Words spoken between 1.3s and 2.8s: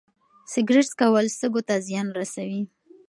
سږو ته زیان رسوي.